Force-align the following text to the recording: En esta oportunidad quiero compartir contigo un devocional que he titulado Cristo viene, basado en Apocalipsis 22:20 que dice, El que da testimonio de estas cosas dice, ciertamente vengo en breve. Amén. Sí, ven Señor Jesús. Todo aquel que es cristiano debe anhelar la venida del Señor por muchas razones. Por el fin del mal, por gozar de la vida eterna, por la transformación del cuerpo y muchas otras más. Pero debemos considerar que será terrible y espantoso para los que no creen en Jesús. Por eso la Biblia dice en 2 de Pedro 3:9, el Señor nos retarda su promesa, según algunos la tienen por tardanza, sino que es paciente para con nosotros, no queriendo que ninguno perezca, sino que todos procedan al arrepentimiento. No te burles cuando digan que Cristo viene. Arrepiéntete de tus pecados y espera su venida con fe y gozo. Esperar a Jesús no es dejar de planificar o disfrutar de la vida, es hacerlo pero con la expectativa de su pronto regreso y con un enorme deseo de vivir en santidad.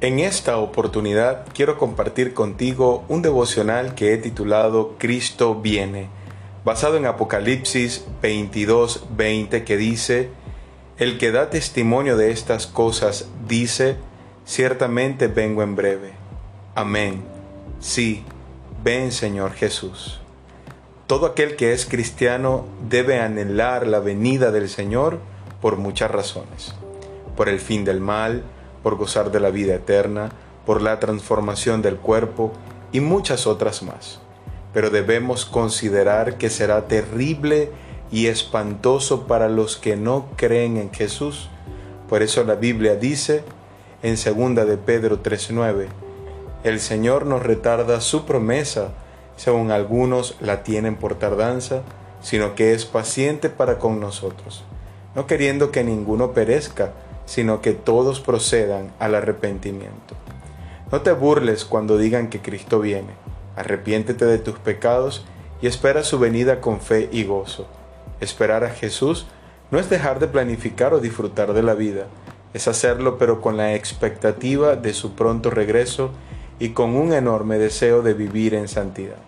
En 0.00 0.20
esta 0.20 0.58
oportunidad 0.58 1.44
quiero 1.52 1.76
compartir 1.76 2.32
contigo 2.32 3.04
un 3.08 3.20
devocional 3.20 3.96
que 3.96 4.14
he 4.14 4.18
titulado 4.18 4.94
Cristo 4.96 5.56
viene, 5.56 6.06
basado 6.64 6.96
en 6.96 7.06
Apocalipsis 7.06 8.06
22:20 8.22 9.64
que 9.64 9.76
dice, 9.76 10.30
El 10.98 11.18
que 11.18 11.32
da 11.32 11.50
testimonio 11.50 12.16
de 12.16 12.30
estas 12.30 12.68
cosas 12.68 13.28
dice, 13.48 13.96
ciertamente 14.46 15.26
vengo 15.26 15.64
en 15.64 15.74
breve. 15.74 16.12
Amén. 16.76 17.24
Sí, 17.80 18.22
ven 18.84 19.10
Señor 19.10 19.52
Jesús. 19.54 20.20
Todo 21.08 21.26
aquel 21.26 21.56
que 21.56 21.72
es 21.72 21.86
cristiano 21.86 22.66
debe 22.88 23.18
anhelar 23.18 23.84
la 23.88 23.98
venida 23.98 24.52
del 24.52 24.68
Señor 24.68 25.18
por 25.60 25.76
muchas 25.76 26.08
razones. 26.08 26.72
Por 27.36 27.48
el 27.48 27.58
fin 27.58 27.84
del 27.84 28.00
mal, 28.00 28.44
por 28.82 28.96
gozar 28.96 29.30
de 29.30 29.40
la 29.40 29.50
vida 29.50 29.74
eterna, 29.74 30.30
por 30.66 30.82
la 30.82 31.00
transformación 31.00 31.82
del 31.82 31.96
cuerpo 31.96 32.52
y 32.92 33.00
muchas 33.00 33.46
otras 33.46 33.82
más. 33.82 34.20
Pero 34.72 34.90
debemos 34.90 35.44
considerar 35.44 36.36
que 36.36 36.50
será 36.50 36.86
terrible 36.88 37.70
y 38.10 38.26
espantoso 38.26 39.26
para 39.26 39.48
los 39.48 39.76
que 39.76 39.96
no 39.96 40.26
creen 40.36 40.76
en 40.76 40.92
Jesús. 40.92 41.48
Por 42.08 42.22
eso 42.22 42.44
la 42.44 42.54
Biblia 42.54 42.96
dice 42.96 43.44
en 44.02 44.14
2 44.14 44.66
de 44.66 44.76
Pedro 44.76 45.22
3:9, 45.22 45.88
el 46.64 46.80
Señor 46.80 47.26
nos 47.26 47.42
retarda 47.42 48.00
su 48.00 48.24
promesa, 48.24 48.90
según 49.36 49.70
algunos 49.70 50.36
la 50.40 50.62
tienen 50.62 50.96
por 50.96 51.14
tardanza, 51.14 51.82
sino 52.20 52.54
que 52.54 52.72
es 52.72 52.84
paciente 52.84 53.48
para 53.48 53.78
con 53.78 54.00
nosotros, 54.00 54.64
no 55.14 55.26
queriendo 55.26 55.70
que 55.70 55.84
ninguno 55.84 56.32
perezca, 56.32 56.92
sino 57.28 57.60
que 57.60 57.74
todos 57.74 58.20
procedan 58.20 58.90
al 58.98 59.14
arrepentimiento. 59.14 60.16
No 60.90 61.02
te 61.02 61.12
burles 61.12 61.66
cuando 61.66 61.98
digan 61.98 62.30
que 62.30 62.40
Cristo 62.40 62.80
viene. 62.80 63.12
Arrepiéntete 63.54 64.24
de 64.24 64.38
tus 64.38 64.58
pecados 64.58 65.26
y 65.60 65.66
espera 65.66 66.04
su 66.04 66.18
venida 66.18 66.62
con 66.62 66.80
fe 66.80 67.10
y 67.12 67.24
gozo. 67.24 67.66
Esperar 68.20 68.64
a 68.64 68.70
Jesús 68.70 69.26
no 69.70 69.78
es 69.78 69.90
dejar 69.90 70.20
de 70.20 70.28
planificar 70.28 70.94
o 70.94 71.00
disfrutar 71.00 71.52
de 71.52 71.62
la 71.62 71.74
vida, 71.74 72.06
es 72.54 72.66
hacerlo 72.66 73.18
pero 73.18 73.42
con 73.42 73.58
la 73.58 73.74
expectativa 73.74 74.76
de 74.76 74.94
su 74.94 75.12
pronto 75.12 75.50
regreso 75.50 76.10
y 76.58 76.70
con 76.70 76.96
un 76.96 77.12
enorme 77.12 77.58
deseo 77.58 78.00
de 78.00 78.14
vivir 78.14 78.54
en 78.54 78.68
santidad. 78.68 79.18